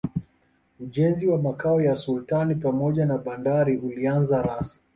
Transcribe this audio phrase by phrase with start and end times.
[0.79, 4.81] ujenzi wa makao ya sultani pamoja na bandari ulianza rasmi